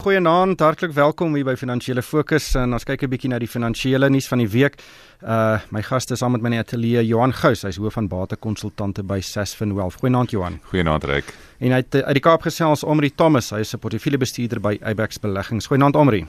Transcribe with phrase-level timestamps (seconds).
[0.00, 4.08] Goeienaand, hartlik welkom hier by Finansiële Fokus en ons kyk 'n bietjie na die finansiële
[4.08, 4.80] nuus van die week.
[5.20, 8.08] Uh my gaste is saam met my in die ateljee Johan Gous, hy's hoof van
[8.08, 10.00] batekonsultante by Sasfin Wealth.
[10.00, 10.58] Goeienaand Johan.
[10.70, 11.34] Goeienaand Ryk.
[11.60, 15.20] En hy het uit die Kaap gesels Omri Thomas, hy is 'n portefeuljebestuurder by Abex
[15.20, 15.66] Beleggings.
[15.66, 16.24] Goeienaand Omri.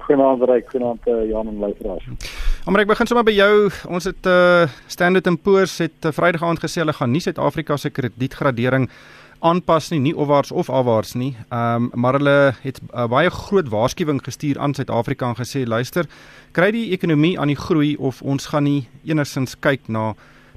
[0.00, 2.04] Goeienaand Ryk, goeienaand uh, Johan en luisteraars.
[2.66, 3.70] Omri, ek begin sommer by jou.
[3.88, 7.76] Ons het uh Standard & Poor's het uh, Vrydag aand gesê hulle gaan nie Suid-Afrika
[7.76, 8.90] se kredietgradering
[9.42, 11.32] aanpas nie, nie opwaarts of afwaarts nie.
[11.50, 16.06] Ehm um, maar hulle het uh, baie groot waarskuwing gestuur aan Suid-Afrika en gesê luister,
[16.52, 20.12] kry die ekonomie aan die groei of ons gaan nie enigsins kyk na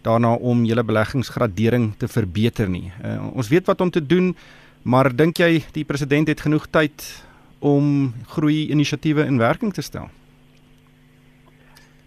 [0.05, 2.91] daarna om julle beleggingsgradering te verbeter nie.
[3.01, 4.35] Uh, ons weet wat om te doen,
[4.83, 7.07] maar dink jy die president het genoeg tyd
[7.59, 10.11] om groei inisiatiewe in werking te stel?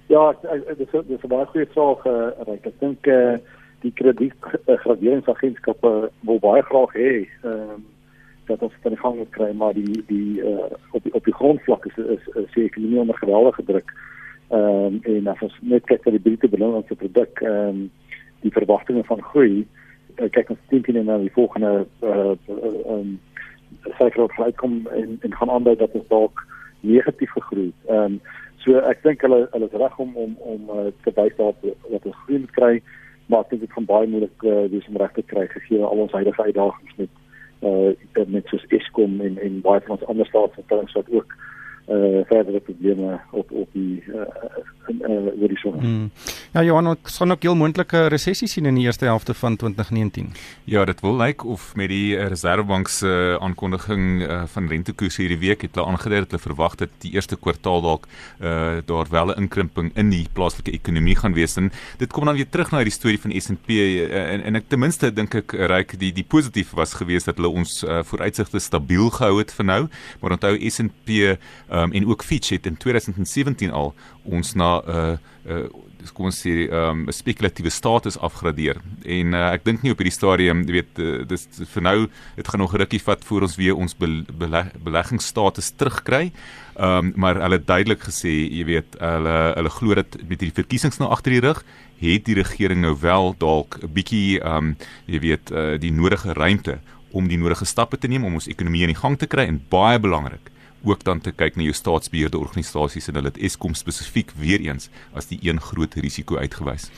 [0.09, 3.39] Ja, dit is dis 'n baie goeie vraag, uh, ek dink eh uh,
[3.85, 7.83] die kredietgraderingsagentskappe wil baie graag hê ehm um,
[8.49, 11.97] dat ons die gang kry maar die die uh, op die op die grondvlak is
[11.97, 13.93] is, is se ekonomie onder geweldige druk.
[14.49, 17.91] Ehm um, en as ons net kyk na die bruto binnelandse produk ehm um,
[18.41, 19.67] die verwagtinge van groei
[20.17, 23.17] uh, kyk ons teen na die volgende eh ehm
[23.99, 26.47] syfer op uitkom en en gaan aandui dat ons dalk
[26.81, 27.73] negatief gegroei.
[27.89, 28.21] Ehm um,
[28.65, 31.57] so ek dink hulle hulle is reg om om om uh, te wys dat
[31.91, 32.75] dat ons groei moet kry
[33.29, 36.05] maar ek dink dit gaan baie moeilik uh, wees om reg te kry gegee al
[36.05, 37.25] ons huidige uitdagings met
[37.69, 41.35] uh met soos Eskom en en baie van ons ander staatsverstellings wat ook
[41.89, 44.21] uh verdere probleme op op die uh
[44.89, 45.79] uh oor die son.
[45.81, 46.11] Hmm.
[46.53, 50.33] Ja, Johan, ons sien ook heel moontlike resessie sien in die eerste helfte van 2019.
[50.65, 55.41] Ja, dit wil lyk of met die Reserwebank se uh, aankondiging uh, van rentekoerse hierdie
[55.41, 58.09] week het hulle aangedui dat hulle verwag dat die eerste kwartaal dalk
[58.41, 62.35] uh daar wel 'n inkrimping in die plaaslike ekonomie gaan wees en dit kom dan
[62.35, 65.53] weer terug na die storie van S&P uh, en en ek ten minste dink ek
[65.53, 69.65] ryk die die positief was geweest dat hulle ons uh, vooruitsigte stabiel gehou het vir
[69.65, 69.83] nou,
[70.21, 71.37] maar onthou S&P uh,
[71.83, 75.17] um, en ook Fitch het in 2017 al ons na 'n uh,
[75.49, 75.69] uh,
[76.15, 78.77] kom ons sê 'n um, spekulatiewe status afgradeer.
[79.05, 81.99] En uh, ek dink nie op hierdie stadium jy weet uh, dis vir nou
[82.37, 86.33] dit gaan nog rukkie vat voor ons weer ons be, bele, beleggingsstatus terugkry.
[86.79, 91.11] Um, maar hulle duidelik gesê jy weet hulle hulle glo dat met hierdie verkiesings nou
[91.11, 91.65] agter die rug
[91.99, 94.77] het die regering nou wel dalk 'n bietjie um,
[95.07, 96.79] jy weet uh, die nodige ruimte
[97.11, 99.61] om die nodige stappe te neem om ons ekonomie in die gang te kry en
[99.69, 100.53] baie belangrik
[100.85, 104.89] ook dan te kyk na jou staatsbeheerde organisasies en hulle het Eskom spesifiek weer eens
[105.13, 106.91] as die een groot risiko uitgewys.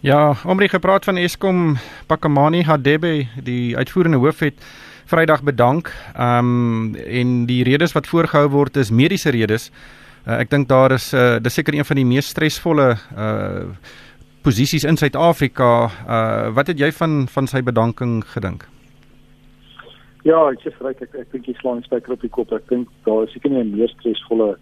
[0.00, 1.76] Ja, omre gepraat van Eskom,
[2.06, 4.64] Pakamani Hadebe, die uitvoerende hoof het
[5.10, 5.90] Vrydag bedank.
[6.14, 9.70] Ehm um, en die redes wat voorgehou word is mediese redes.
[10.26, 13.66] Uh, ek dink daar is uh, dis seker een van die mees stresvolle uh
[14.40, 15.90] posisies in Suid-Afrika.
[16.06, 18.68] Uh wat het jy van van sy bedanking gedink?
[20.22, 22.52] Ja, ek sê reg ek ek dink jy slaan spyker op die kop.
[22.52, 24.56] Ek dink daar is seker nie 'n meer stresvolle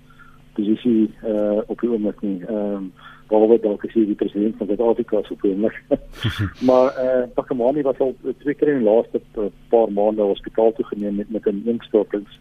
[0.55, 2.39] posisie uh op die oomblik nie.
[2.47, 2.93] Ehm um,
[3.29, 5.77] behalwe dalk as jy die president van Suid-Afrika sou wees.
[6.69, 9.21] maar eh uh, Pakamani was al twee keer in die laaste
[9.69, 12.39] paar maande hospitaal toe geneem met met 'n inkstotings.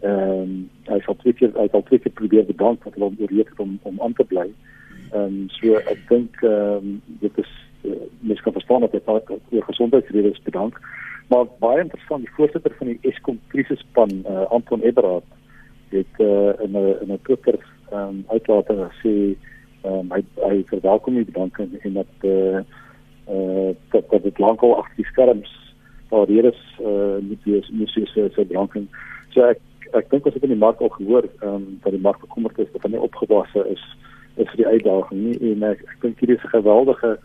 [0.00, 2.94] Ehm um, hy het al twee keer hy het al twee keer probeer bedank wat
[2.94, 4.48] hulle oorreed het om om aan te bly.
[5.12, 7.52] Ehm um, so ek dink ehm um, dit is
[7.84, 10.80] uh, mens kan verstaan dat hy ook oor gesondheidsredes bedank.
[11.32, 15.28] Maar baie interessant, die voorsitter van die Eskom krisisspan, uh, Anton Eberhard,
[15.88, 17.56] het uh, in 'n in 'n Twitter
[17.92, 19.36] um, uitlater gesê
[19.84, 22.60] um, hy hy verwelkom die bedanking en dat eh
[23.34, 25.52] uh, dat dat dit lankal agter die skerms
[26.10, 28.88] daar is eh uh, nie die musie se se bedanking.
[29.30, 29.60] So ek
[29.92, 32.58] ek dink as ek in die mark al gehoor ehm um, dat die mark bekommerd
[32.58, 33.84] is dat hy nie opgewasse is
[34.36, 37.18] is vir die uitdaging nie en ek, ek dink hierdie is 'n geweldige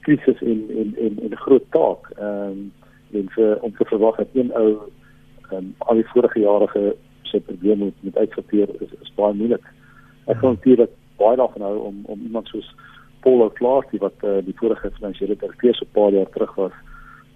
[0.00, 2.10] krisis en en en 'n groot taak.
[2.18, 2.72] Ehm um,
[3.12, 4.68] en vir om te verwag dat een ou
[5.52, 6.84] um, al die vorige jare ge
[7.22, 9.64] sy probleme met met uitsorteer is, is baie moeilik.
[10.26, 12.68] Ek kan natuurlik baie daarvan hou om om iemand soos
[13.22, 16.72] Paul Clark wat uh, die vorige finansiële direkteur so 'n paar jaar terug was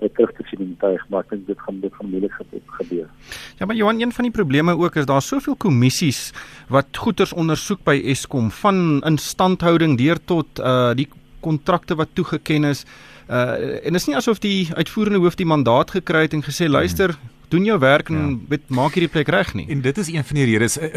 [0.05, 2.33] ek terug te sien in tuig maar ek dink dit gaan dit gaan moeilik
[2.79, 3.09] gebeur.
[3.59, 6.33] Ja maar Johan een van die probleme ook is daar soveel kommissies
[6.69, 11.09] wat goeders ondersoek by Eskom van instandhouding deur tot uh die
[11.47, 12.85] kontrakte wat toegeken is.
[13.31, 16.69] Uh en dit is nie asof die uitvoerende hoof die mandaat gekry het en gesê
[16.69, 18.37] luister, hmm doen jou werk en ja.
[18.49, 19.67] met, maak hierdie plek reg nie.
[19.71, 20.91] En dit is een van die redes uh,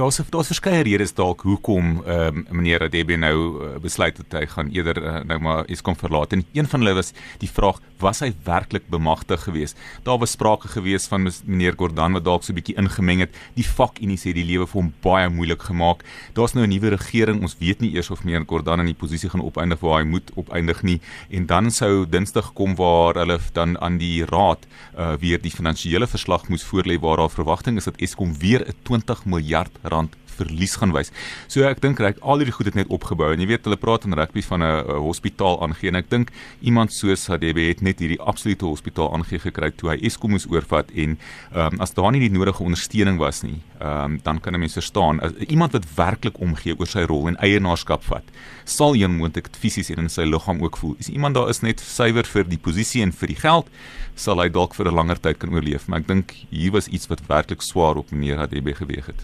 [0.00, 4.46] daar's daar's verskeie redes dalk hoekom ehm uh, meneer Adebe nou uh, besluit het hy
[4.50, 6.32] gaan eerder uh, nou maar Eskom verlaat.
[6.32, 9.78] En een van hulle was die vraag was hy werklik bemagtig geweest?
[10.02, 13.30] Daar was sprake geweest van meneer Gordhan wat dalk so 'n bietjie ingemeng het.
[13.54, 16.02] Die vakunie sê die lewe vir hom baie moeilik gemaak.
[16.34, 17.42] Daar's nou 'n nuwe regering.
[17.42, 20.30] Ons weet nie eers of meneer Gordhan in die posisie gaan opeindig waar hy moet
[20.34, 21.00] opeindig nie.
[21.30, 24.66] En dan sou Dinsdag kom waar hulle dan aan die raad
[24.98, 28.64] uh, weer die finansiële finansiële verslag moes voorlê waar daar verwagting is dat Eskom weer
[28.66, 31.12] 'n 20 miljard rand verlies gaan wys.
[31.48, 34.04] So ek dink reg al hierdie goed het net opgebou en jy weet hulle praat
[34.08, 36.30] in rugby van 'n hospitaal aangee en ek dink
[36.60, 40.90] iemand soos Hadebe het net hierdie absolute hospitaal aangee gekry toe hy Eskom moes oorvat
[40.94, 41.18] en
[41.54, 45.20] um, as daar nie die nodige ondersteuning was nie, um, dan kan 'n mens verstaan
[45.20, 48.24] as iemand wat werklik omgee oor sy rol en eienaarskap vat,
[48.64, 50.96] sal een moontlik fisies en in sy liggaam ook voel.
[50.98, 53.66] As iemand daar is net suiwer vir die posisie en vir die geld,
[54.14, 57.08] sal hy dalk vir 'n langer tyd kan oorleef, maar ek dink hier was iets
[57.08, 59.20] wat werklik swaar op meneer Hadebe geweg het.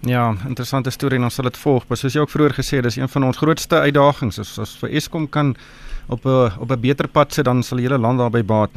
[0.00, 1.84] Ja, interessante storie en ons sal dit volg.
[1.88, 4.38] Maar soos jy ook vroeër gesê het, dis een van ons grootste uitdagings.
[4.40, 5.54] As as vir Eskom kan
[6.08, 8.70] op 'n op 'n beter pad sit, dan sal die hele land daarby baat.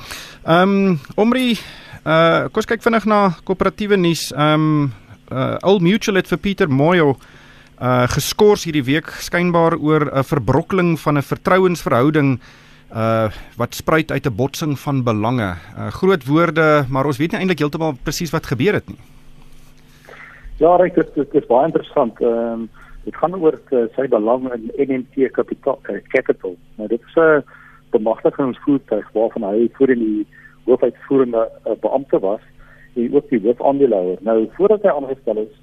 [0.45, 1.57] Ehm um, Omri,
[2.05, 4.31] uh kom ons kyk vinnig na koöperatiewe nuus.
[4.31, 4.93] Ehm um,
[5.31, 7.17] uh Old Mutual het vir Pieter Moyo
[7.81, 12.39] uh geskort hierdie week skynbaar oor 'n verbrokkeling van 'n vertrouensverhouding
[12.95, 15.55] uh wat spruit uit 'n botsing van belange.
[15.77, 19.12] Uh groot woorde, maar ons weet nie eintlik heeltemal presies wat gebeur het nie.
[20.63, 22.19] Ja, reg, dit, dit is baie interessant.
[22.23, 22.61] Ehm um,
[23.03, 26.53] dit gaan oor uh, sy belang in NMT Capital uh, Capital.
[26.77, 27.41] Nou dit is 'n uh,
[27.91, 30.27] bemagtigingsvoertuig waarvan hy voor in die
[30.67, 32.45] hoofuitvoerende uh, beampte was
[32.95, 34.17] en ook die hoofaandeelhouer.
[34.21, 35.53] Nou voordat hy aangestel is,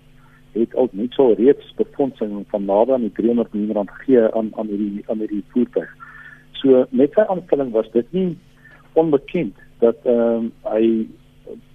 [0.52, 4.52] het ook net so reeds befondsing van nader aan die 300 miljoen rand gegee aan
[4.56, 5.90] aan hierdie aan hierdie voertuig.
[6.52, 8.36] So met sy aanstelling was dit nie
[8.92, 11.08] onbekend dat ehm um, hy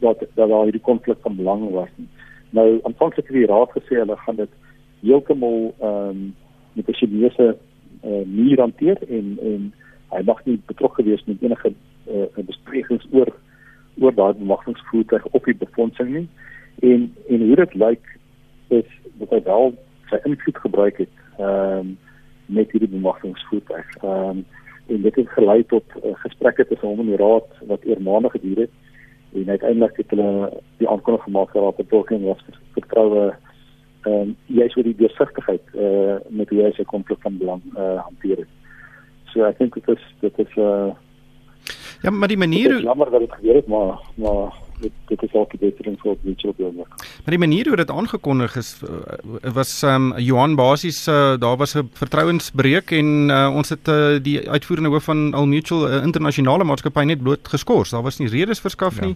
[0.06, 2.10] dat dat daar hierdie konflik van belang was nie.
[2.56, 4.52] Nou aanvanklik het die raad gesê hulle gaan dit
[5.02, 6.36] heeltemal ehm um,
[6.76, 7.58] met 'n Chinese
[8.04, 9.74] uh, manier hanteer en en
[10.16, 13.30] hy mag nie betrokke wees met enige uh, besprekings oor
[14.00, 16.28] oor daai bemagtigingsvoertuig op die befondsing nie.
[16.80, 18.06] En en hoe dit lyk
[18.68, 19.74] is dat hy wel
[20.10, 21.98] sy invloed gebruik het ehm um,
[22.46, 23.96] met hierdie bemagtigingsvoertuig.
[24.04, 24.46] Ehm um,
[24.88, 28.30] en dit het gelei tot uh, gesprekke tussen hom en die raad wat oor maande
[28.30, 28.74] geduur het
[29.42, 32.46] en uiteindelik het hulle die aankondiging gemaak dat daar betrokke was
[32.78, 33.34] vertroue
[34.06, 37.62] ehm um, jy's oor die deursigtigheid eh uh, met hoe jy se konflik van belang
[37.76, 38.52] eh uh, hanteer het.
[39.34, 40.94] So ek dink dit is dit is eh uh,
[42.02, 45.34] Ja, maar die manier hoe jammer dat dit gebeur het, maar maar dit dit is
[45.34, 46.76] ook beter in vir die job doen.
[46.76, 51.58] Maar die manier hoe dit aangekondig is uh, was ehm um, Johan basies uh, daar
[51.58, 56.04] was 'n vertrouensbreuk en uh, ons het uh, die uitvoerende hoof van Al Mutual uh,
[56.04, 57.90] internasionale maatskappy net bloot geskort.
[57.90, 59.06] Daar was nie redes verskaf ja.
[59.06, 59.16] nie.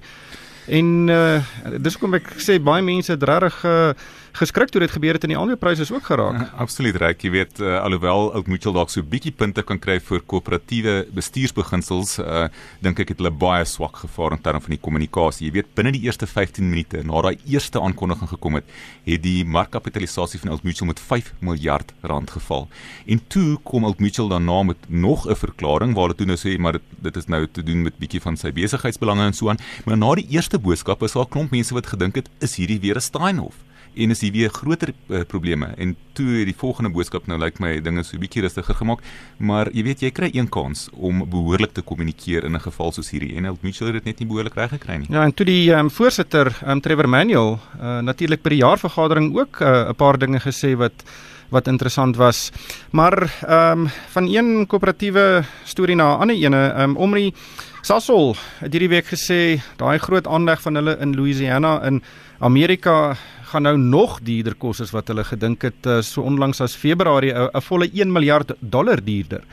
[0.68, 1.42] En uh,
[1.82, 3.90] dis hoekom ek sê baie mense het regtig uh,
[4.38, 6.38] geskrik toe dit gebeur het en die aandelepryse is ook geraak.
[6.40, 10.00] Ja, absoluut reg, jy weet uh, alhoewel Oud Mutual dalk so bietjie punte kan kry
[10.00, 12.48] vir koöperatiewe bestuursbeginsels, uh,
[12.84, 15.48] dink ek het hulle baie swak gevaar in terme van die kommunikasie.
[15.48, 18.68] Jy weet binne die eerste 15 minute na daai eerste aankondiging gekom het,
[19.08, 22.68] het die markkapitalisasie van Oud Mutual met 5 miljard rand geval.
[23.08, 26.58] En toe kom Oud Mutual daarna met nog 'n verklaring waar hulle toe nou sê
[26.60, 29.60] maar dit, dit is nou te doen met bietjie van sy besigheidsbelange en so aan.
[29.86, 32.80] Maar na die eerste boodskap is daar 'n klomp mense wat gedink het is hierdie
[32.80, 33.69] weer 'n Steinhoff
[34.00, 35.74] en is hier weer groter uh, probleme.
[35.78, 39.04] En toe die volgende boodskap nou lyk my dinge so bietjie rustiger gemaak.
[39.38, 43.10] Maar jy weet jy kry een kans om behoorlik te kommunikeer in 'n geval soos
[43.10, 43.36] hierdie.
[43.36, 45.08] En Elton Mitchell het dit net nie behoorlik reg gekry nie.
[45.10, 49.62] Ja en toe die um, voorsitter um, Trevor Manuel uh, natuurlik by die jaarvergadering ook
[49.62, 51.04] eh, 'n uh, paar dinge gesê wat
[51.50, 52.52] wat interessant was.
[52.92, 57.34] Maar ehm um, van een koöperatiewe storie na 'n ander ene, ehm um, Omri
[57.80, 62.02] Sasol het hierdie week gesê daai groot aanleg van hulle in Louisiana in
[62.44, 63.16] Amerika
[63.52, 67.32] gaan nou nog duurder kos as wat hulle gedink het uh, so onlangs as Februarie
[67.32, 69.44] 'n volle 1 miljard dollar duurder.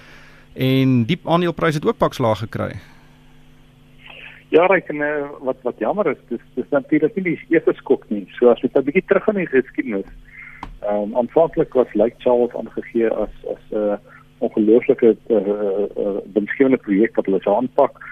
[0.55, 2.75] En diep aandeleprys het ook pak slaag gekry.
[4.51, 8.11] Ja, ek en uh, wat wat jammer is, dis dis natuurlik nie die eerste skok
[8.11, 8.27] nie.
[8.39, 10.11] So as jy 'n bietjie terug gaan in geskiedenis.
[10.83, 13.97] Ehm um, aanvanklik was Lake Charles aangegee as as 'n uh,
[14.39, 18.03] ongelooflike uh, uh, uh, beskikbare projek wat hulle aanpak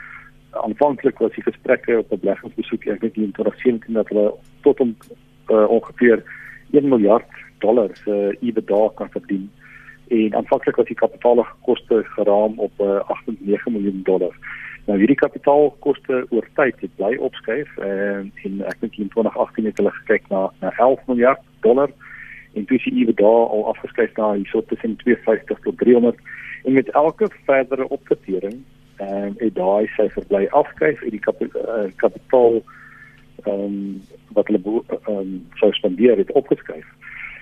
[0.63, 4.31] aanvanklik was die gesprekke op beleggingsbesoek ek dink in 2017 dat hulle
[4.67, 4.97] tot om
[5.51, 6.23] uh, ongeveer
[6.73, 9.51] 1 miljard dollar se uh, EBITDA kan verdien
[10.09, 14.35] en aanvanklik was die kapitaalkoste geraam op uh, 8.9 miljoen dollar.
[14.85, 19.81] Nou hierdie kapitaalkoste oor tyd het bly opskuif en in ek dink in 2018 het
[19.81, 21.89] hulle gekyk na na 11 miljard dollar
[22.55, 26.21] en toe is die EBITDA al afgeskuif na hierso tussen 250 tot 300
[26.65, 28.61] en met elke verdere opdatering
[28.97, 32.61] en um, dit daai syfer bly afskuif en die kap, uh, kapitaal
[33.45, 34.03] ehm um,
[34.37, 36.87] wat hulle ehm um, sou spandeer het opgeskryf.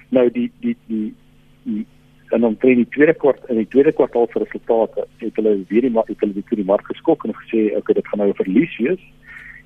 [0.08, 1.14] Nou die die die,
[1.62, 1.86] die
[2.32, 5.84] en dan teen die tweede kwart in die tweede kwartaal se resultate het hulle weer
[5.84, 8.76] die het hulle die, die mark geskok en gesê okay dit gaan nou 'n verlies
[8.78, 9.04] wees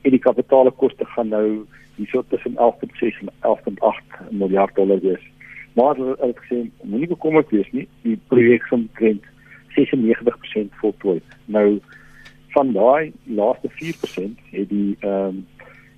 [0.03, 1.67] en die kapitaalkoste gaan nou
[1.97, 5.25] hierso tussen 11.6 en 11.8 miljard dollar wees.
[5.73, 9.25] Maar hulle het gesê moenie bekommerd wees nie, die projek se trend
[9.77, 11.21] 96% voltooi.
[11.45, 11.81] Nou
[12.49, 13.77] van daai laaste 4%
[14.51, 15.47] het die ehm um,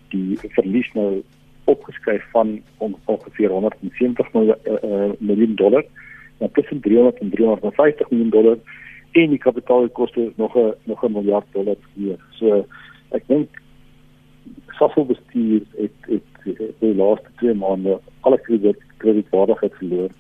[0.08, 1.23] die verlies nou
[1.64, 5.85] opgeskryf van on, ongeveer 170 miljoen, uh, miljoen dollar
[6.38, 8.56] na tussen 300 en 350 miljoen dollar
[9.12, 12.16] en die kapitaalkoste nog 'n nog 'n miljard dollar hier.
[12.30, 12.66] So
[13.11, 13.49] ek dink
[14.78, 20.11] Safo bestuur het het, het die laaste 2 maande alle krediet kredietwaardigheid verloor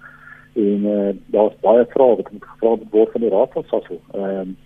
[0.58, 4.00] en uh, daar's baie vrae wat moet gevra word van die raad van Safo.
[4.12, 4.56] Ehm um,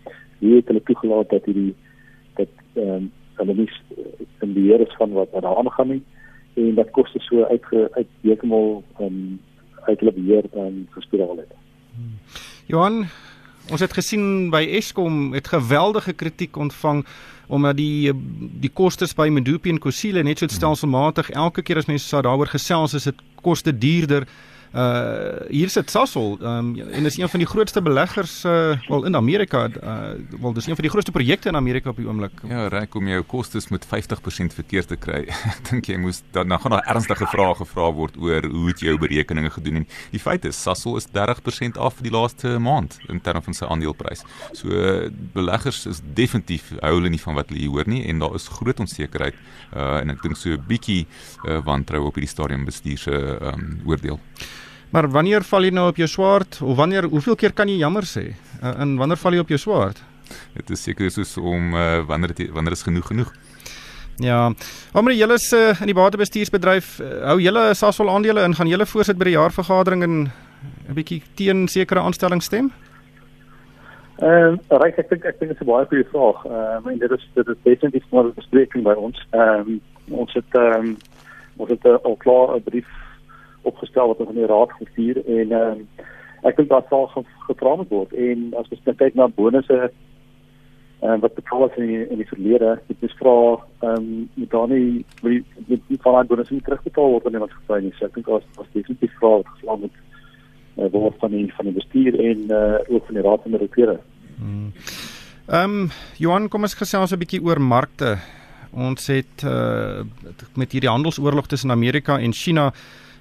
[0.43, 1.75] wie het hulle toegelaat dat hierdie
[2.41, 3.69] dat ehm um, hulle nie
[4.41, 6.03] in beheer is van wat daar aangaan nie
[6.55, 7.65] en dat koste so uit
[7.99, 9.41] uit heeltemal ehm um,
[9.83, 11.53] uit hulle beheer en um, gespiraal het.
[12.67, 13.05] Johan,
[13.71, 17.05] ons het gesien by Eskom het geweldige kritiek ontvang
[17.53, 18.13] omdat die
[18.63, 22.95] die kostes by Medupi en Kusile net so stelselmatig elke keer as mense daaroor gesels
[22.95, 24.27] is dit koste duurder
[24.73, 29.17] uh hier sit Sasol um, en is een van die grootste beleggers uh wel in
[29.17, 32.41] Amerika uh wel dis een van die grootste projekte in Amerika op die oomblik.
[32.49, 35.27] Ja, reg om jou kostes met 50% verkeerd te kry.
[35.71, 38.95] Dink jy moes dan nou gaan daar ernstige vrae gevra word oor hoe het jy
[38.95, 43.21] jou berekeninge gedoen en die feit is Sasol is 30% af die laaste maand in
[43.21, 44.25] terme van sy aandeleprys.
[44.57, 44.73] So
[45.37, 48.81] beleggers is definitief hou hulle nie van wat hulle hoor nie en daar is groot
[48.81, 49.37] onsekerheid
[49.77, 51.07] uh en ek dink so 'n bietjie
[51.45, 53.17] uh, wantrou op hierdie stadium bestuur se
[53.53, 54.21] um, oordeel.
[54.93, 58.05] Maar wanneer val jy nou op jou swaard of wanneer hoeveel keer kan jy jammer
[58.05, 58.35] sê?
[58.61, 60.03] Uh, en wanneer val jy op jou swaard?
[60.53, 63.33] Dit is seker soos om uh, wanneer dit wanneer is genoeg genoeg.
[64.21, 64.53] Ja.
[64.93, 68.87] Maar julle is uh, in die batebestuursbedryf uh, hou julle Sasol aandele in gaan julle
[68.87, 70.17] voorsit by die jaarvergadering en
[70.89, 72.69] 'n bietjie teen sekere aanstellings stem?
[74.21, 76.45] Ehm uh, reg ek dink ek dink dit is 'n baie goeie vraag.
[76.45, 79.17] Ehm uh, dit is dit is definitief maar 'n bespreking by ons.
[79.31, 79.81] Ehm um,
[80.11, 80.97] ons het ehm um,
[81.57, 82.89] ons het uh, al klaar 'n brief
[83.69, 86.09] opgestel wat ons aan die raad gestuur en ehm um,
[86.43, 87.05] ek dink daar sal
[87.47, 88.13] gevra word.
[88.19, 89.77] En as ons kyk na bonusse
[91.03, 93.37] en uh, wat betaal is in die, in die verlede dit is vra
[93.83, 97.57] ehm um, moet daar nie met die van die bonusse nie terugbetaal word wanneer wat
[97.59, 97.97] gevra is.
[97.99, 99.95] So ek dink as as definitief vra geslaan met
[100.77, 103.99] uh, word van die van die bestuur en uh, ook van die raad van direkteure
[104.39, 104.71] hmm.
[105.51, 105.91] Ehm um,
[106.23, 108.19] Johan kom ons gesels 'n bietjie oor markte.
[108.73, 110.01] Ons het uh,
[110.57, 112.73] met hierdie handelsoorlog tussen Amerika en China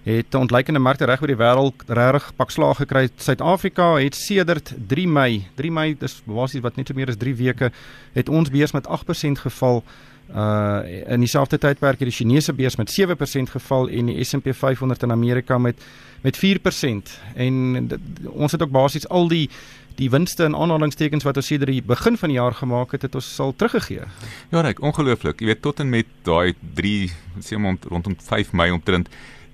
[0.04, 3.10] het ontleikende markte reg oor die wêreld regtig pak slaag gekry.
[3.16, 7.36] Suid-Afrika het sedert 3 Mei, 3 Mei dis basies wat net so meer as 3
[7.38, 7.72] weke
[8.16, 9.84] het ons beurs met 8% geval.
[10.32, 10.80] Uh
[11.12, 15.12] in dieselfde tydperk het die Chinese beurs met 7% geval en die S&P 500 in
[15.12, 15.84] Amerika met
[16.22, 17.12] met 4%.
[17.36, 19.50] En dit, ons het ook basies al die
[19.96, 23.16] die winste en aanhalingstekens wat ons sedert die begin van die jaar gemaak het, het
[23.16, 24.08] ons sal teruggegee.
[24.50, 25.42] Ja, reg, ongelooflik.
[25.44, 27.12] Jy weet tot en met daai 3
[27.44, 29.12] sê maar rondom 5 Mei omtrent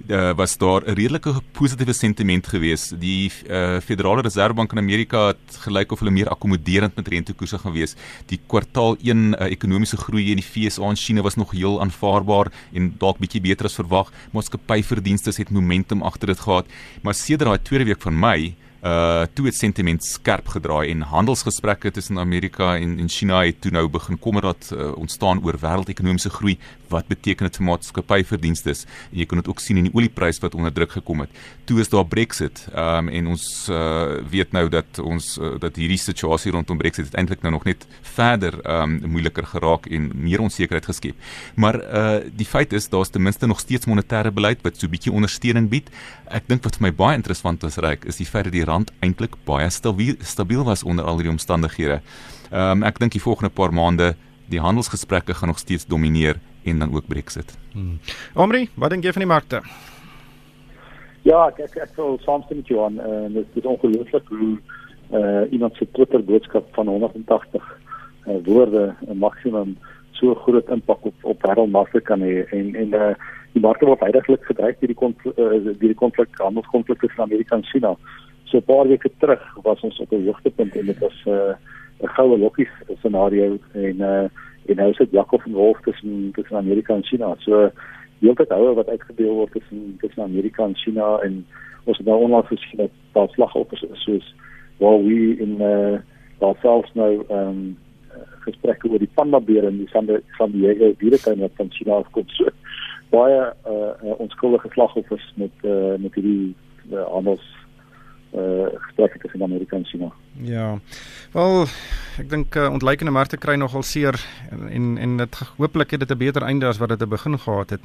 [0.08, 2.94] uh, was daar 'n redelike positiewe sentiment gewees.
[3.00, 7.72] Die uh, Federale Reservebank in Amerika het gelyk of hulle meer akkommoderend met rentekoerse gaan
[7.72, 7.96] wees.
[8.26, 11.82] Die kwartaal 1 uh, eh, ekonomiese groei in die FSA en China was nog heel
[11.82, 14.12] aanvaarbaar en dalk bietjie beter as verwag.
[14.32, 16.66] Maatskappyverdienste het momentum agter dit gehad,
[17.02, 18.56] maar sedert daai tweede week van Mei
[18.88, 23.72] uh toe het sentiment skerp gedraai en handelsgesprekke tussen Amerika en en China het toe
[23.72, 26.58] nou begin kommer dat uh, ontstaan oor wêreldekonomiese groei.
[26.90, 28.74] Wat beteken dit vir maatskappyverdienste?
[29.12, 31.30] En jy kan dit ook sien in die oliepryse wat onder druk gekom het.
[31.66, 36.00] Toe is daar Brexit um en ons uh weet nou dat ons uh, dat hierdie
[36.00, 41.16] situasie rondom Brexit eintlik nou nog net verder um moeiliker geraak en meer onsekerheid geskep.
[41.56, 44.92] Maar uh die feit is daar's ten minste nog steeds monetêre beleid wat so 'n
[44.92, 45.90] bietjie ondersteuning bied.
[46.30, 48.77] Ek dink wat vir my baie interessant is reik is die feit dat die rand
[49.00, 52.02] eintlik baie stabiel stabiel was onder al hierdie omstandighede.
[52.52, 54.16] Ehm um, ek dink die volgende paar maande
[54.50, 57.58] die handelsgesprekke gaan nog steeds domineer en dan ook Brexit.
[57.72, 58.00] Hmm.
[58.34, 59.62] Omri, wat dink jy van die markte?
[61.22, 63.00] Ja, ek ek, ek wil saamstem met jou aan.
[63.00, 64.58] Uh, dit is ongelooflik hoe
[65.12, 67.64] uh, iemand se Twitter boodskap van 180
[68.28, 69.78] uh, woorde 'n maksimum
[70.12, 73.14] so groot impak op op wêreldmarkte kan hê en en uh,
[73.54, 77.64] die markte word heidaglik gedryf deur die konflik uh, die konflik handelskonflik tussen Amerika en
[77.64, 77.96] China.
[78.48, 81.56] So 'n paar weke terug was ons op 'n hoogtepunt en dit was 'n uh,
[82.02, 84.28] 'n goue lokkie scenario en uh,
[84.66, 87.36] en nou sit Jakob en Wolf tussen tussen Amerika en China.
[87.40, 87.72] So
[88.20, 91.46] die hele houe wat uitgedeel word tussen tussen Amerika en China en
[91.84, 94.36] ons het nou onlangs gesien dat daar slagoffers is soos
[94.78, 97.78] waar we in uh, selfs nou um,
[98.46, 102.28] gesprekke oor die panda beer en die San San Diego dieretuin wat van China afkom.
[102.28, 102.50] So
[103.10, 106.56] baie uh, uh, onskuldige slagoffers met uh, met hierdie
[106.92, 107.46] uh, handels
[108.34, 110.12] uh gesprekke tussen Amerika en China.
[110.42, 110.80] Ja.
[111.32, 111.66] Wel,
[112.22, 114.18] ek dink uh, ontleikende markte kry nogal seer
[114.52, 117.40] en en, en dit hooplik het dit 'n beter einde as wat dit te begin
[117.40, 117.82] gehad het.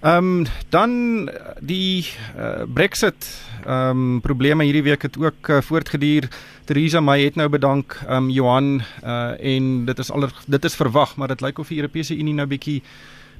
[0.00, 3.28] Ehm um, dan die uh, Brexit
[3.64, 6.28] ehm um, probleme hierdie week het ook uh, voortgeduur.
[6.64, 10.76] Theresa May het nou bedank ehm um, Johan uh en dit is al dit is
[10.76, 12.82] verwag, maar dit lyk of die Europese Unie nou bietjie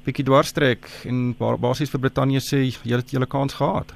[0.03, 3.93] bietjie dwarstrek en basies vir Brittanje sê julle het julle kans gehad.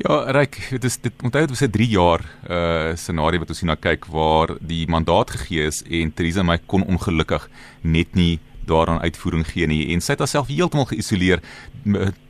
[0.00, 3.60] Ja, Ryk, dit is dit onthou dit was 'n 3 jaar uh scenario wat ons
[3.60, 7.48] hierna kyk waar die mandaat gegee is en Theresa May kon ongelukkig
[7.82, 11.42] net nie daaraan uitvoering gee nie en sy het haarself heeltemal geïsoleer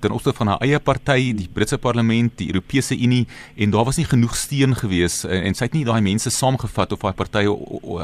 [0.00, 3.99] ten opsigte van haar eie party, die Britse parlement, die Europese Unie en daar was
[4.00, 7.52] nie genoeg steun gewees en, en sy het nie daai mense saamgevat of daai partye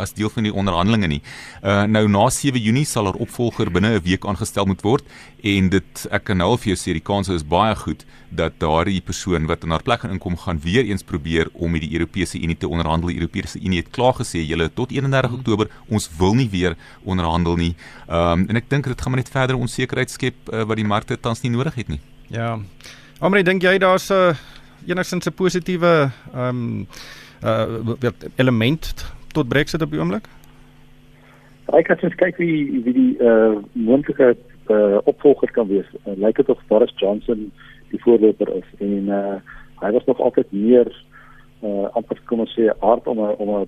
[0.03, 1.23] as deel van die onderhandelinge nie.
[1.63, 5.05] Uh nou na 7 Junie sal haar opvolger binne 'n week aangestel moet word
[5.43, 8.59] en dit ek kan nou al vir jou sê die kans is baie goed dat
[8.61, 11.93] daardie persoon wat in haar plek gaan inkom gaan weer eens probeer om met die
[11.93, 13.09] Europese Unie te onderhandel.
[13.09, 15.39] Die Europese Unie het klaar gesê julle tot 31 hmm.
[15.39, 17.75] Oktober ons wil nie weer onderhandel nie.
[18.33, 21.21] Um en ek dink dit gaan maar net verder onsekerheid skep uh, wat die markte
[21.21, 22.01] tans nie nodig het nie.
[22.29, 22.59] Ja.
[23.21, 24.37] Omre dink jy daar's 'n uh,
[24.87, 26.87] enigstens 'n positiewe ehm um,
[27.45, 30.29] uh element tot Brexit op die oomblik?
[31.73, 34.37] Ek het gesien kyk wie wie die uh moontlike
[34.71, 35.89] uh, opvolger kan wees.
[36.07, 37.53] Uh, Lyk dit of Boris Johnson
[37.91, 39.37] die voorloper is en uh
[39.83, 40.89] hy was nog altyd meer
[41.63, 43.65] uh amper kom ons sê hard om a, om a,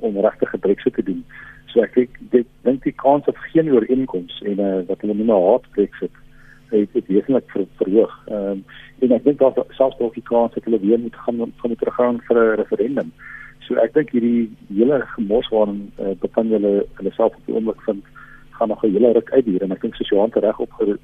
[0.00, 1.24] om regtig Brexit te doen.
[1.74, 1.96] So ek
[2.30, 6.14] dink dink die kans op geen ooreenkoms en uh wat hulle noem 'n hard Brexit
[6.70, 8.14] het dit wesentlik ver, verhoog.
[8.26, 8.64] Ehm um,
[9.02, 11.80] en ek dink daar selfs dalk die kans dat hulle weer moet gaan van die
[11.82, 13.10] teruggaan vir 'n referendum.
[13.66, 17.82] So ek dink hierdie hele gemors waarin uh, bevind hulle hulle self op die oomblik
[17.88, 18.04] vind
[18.56, 20.94] gaan nog 'n hele ruk uitduur en ek dink soos Johan reg op uh,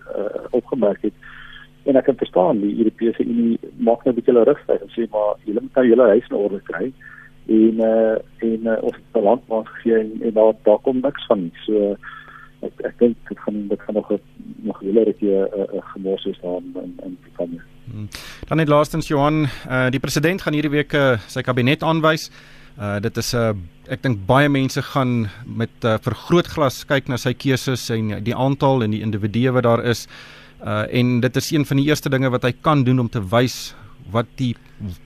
[0.50, 1.14] opgemerk het
[1.84, 5.08] en ek kan verstaan die Europese Unie maak nou 'n bietjie hulle rustig en sê
[5.10, 6.92] maar julle moet nou julle huis in orde kry
[7.50, 11.00] en uh, en uh, ons het 'n land maar gegee en, en daar daar kom
[11.00, 11.52] niks van nie.
[11.66, 11.96] So
[12.60, 14.12] ek ek dink dit gaan dit gaan nog
[14.62, 17.60] nog hele rukkie 'n uh, gemors is daar in in Brittanje.
[17.90, 18.08] Hmm.
[18.48, 22.30] Dan net laastens Johan, uh, die president gaan hierdie week uh, sy kabinet aanwys.
[22.78, 23.54] Uh dit is 'n uh,
[23.88, 28.36] ek dink baie mense gaan met 'n uh, vergrootglas kyk na sy keuses en die
[28.36, 30.06] aantal en die individue wat daar is.
[30.64, 33.28] Uh en dit is een van die eerste dinge wat hy kan doen om te
[33.28, 33.74] wys
[34.10, 34.54] wat die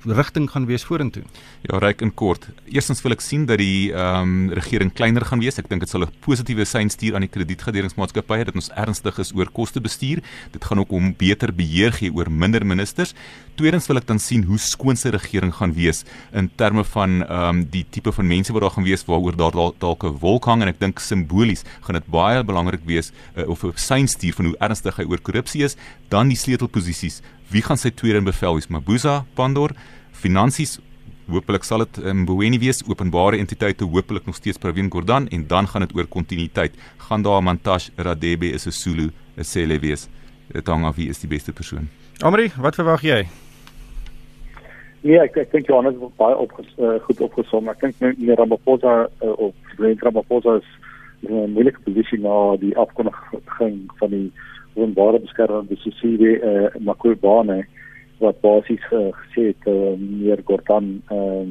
[0.04, 1.22] rigting gaan wees vorentoe.
[1.66, 2.46] Ja, reik in kort.
[2.70, 5.58] Eerstens wil ek sien dat die ehm um, regering kleiner gaan wees.
[5.58, 9.32] Ek dink dit sal 'n positiewe sein stuur aan die kredietgraderingsmaatskappye dat ons ernstig is
[9.34, 10.22] oor kostebestuur.
[10.52, 13.14] Dit gaan ook om beter beheer gee oor minder ministers.
[13.56, 17.48] Tweedens wil ek dan sien hoe skoon se regering gaan wees in terme van ehm
[17.48, 20.62] um, die tipe van mense wat daar gaan wees waaroor daar dalk 'n wolk hang
[20.62, 24.44] en ek dink simbolies gaan dit baie belangrik wees uh, of 'n sein stuur van
[24.44, 25.76] hoe ernstig hy oor korrupsie is.
[26.08, 27.22] Dan die sleutelposisies.
[27.54, 28.66] Wie gaan sy tweede in bevel wees?
[28.66, 29.70] Mabuza, Pandor,
[30.10, 30.80] finansies
[31.24, 35.68] Hoopelik sal dit in Mboweni wees, openbare entiteite hoopelik nog steeds Pravin Gordhan en dan
[35.70, 36.74] gaan dit oor kontinuïteit.
[37.06, 40.08] Gaan daar Mantash Radebe is 'n Zulu, 'n Sele wees.
[40.52, 41.88] Dit hang af wie is die beste persoon.
[42.20, 43.24] Amri, wat verwag jy?
[45.00, 47.68] Ja, ek ek dink Johannes het baie op uh, goed opgesom.
[47.68, 50.68] Ek dink meneer Ramaphosa uh, of president Ramaphosa is
[51.20, 54.32] in 'n moeilike posisie na die afkondiging van die
[54.74, 57.64] openbare beskerming, die CCW, uh, Makubane
[58.18, 61.46] wat basies uh, gesê het uh, meneer Gordhan uh,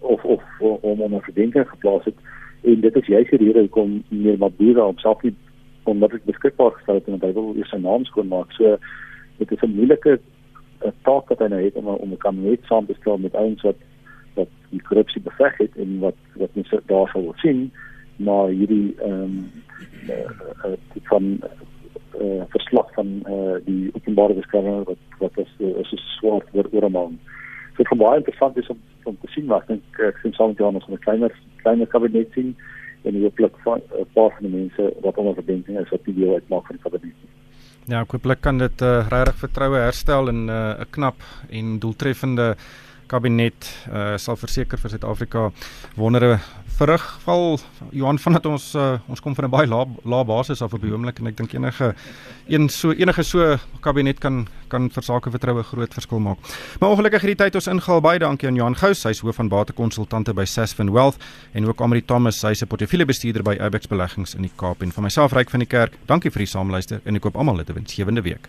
[0.00, 2.18] of of om 'n verdenking geplaas het
[2.62, 5.34] en dit is juist die rede hoekom meneer Mabura homself nie
[5.82, 8.52] onmiddellik beskikbaar gestel het en hy wil eers sy naam skoon maak.
[8.52, 8.76] So
[9.38, 10.18] dit is 'n moeilike
[10.84, 13.62] uh, taak wat hy nou het om om 'n kabinet saam te stel met ouens
[13.62, 13.80] wat
[14.34, 17.70] wat die korrupsie beveg het en wat wat mense daar sou sien
[18.18, 19.50] maar hierdie ehm um,
[20.08, 20.30] uh,
[20.66, 20.76] uh,
[21.10, 21.38] van
[22.20, 26.84] uh, verslag van uh, die openbare beskerming wat wat is is 'n swaar oor oor
[26.88, 27.18] 'n maand.
[27.76, 30.58] So gaan baie interessant is om om te sien wat ek ek sien saam met
[30.58, 32.56] Johannes 'n kleiner kleiner kabinet sien
[33.02, 36.14] en die plek van 'n paar van die mense wat onder verdenking is wat die
[36.14, 37.16] deel uitmaak van die kabinet.
[37.88, 42.56] Ja, ek hoop kan dit uh, regtig vertroue herstel en 'n uh, knap en doeltreffende
[43.06, 45.50] kabinet uh, sal verseker vir Suid-Afrika
[45.96, 46.38] wondere
[46.78, 47.58] verrig val
[47.90, 50.82] Johan van dat ons uh, ons kom van 'n baie lae lae basis af op
[50.82, 51.94] die oomblik en ek dink enige
[52.46, 56.38] een so enige so kabinet kan kan vir sake vertroue groot verskil maak.
[56.80, 60.34] Maar ongelukkig hierdie tyd ons ingehaal baie dankie aan Johan Gous, hy's hoof van batekonsultante
[60.34, 61.16] by Sasfin Wealth
[61.52, 65.04] en ook Amri Thomas, hy's 'n portefeuljebestuurder by Abex Beleggings in die Kaap en van
[65.04, 65.92] myself Ryk van die Kerk.
[66.06, 68.48] Dankie vir die saamluister en ek koop almal 'n winsgewende week.